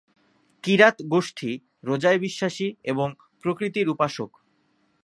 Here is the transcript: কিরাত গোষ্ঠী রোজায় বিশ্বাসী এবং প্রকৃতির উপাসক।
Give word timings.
কিরাত 0.63 0.97
গোষ্ঠী 1.07 1.51
রোজায় 1.83 2.19
বিশ্বাসী 2.19 2.67
এবং 2.83 3.07
প্রকৃতির 3.43 3.87
উপাসক। 3.89 4.31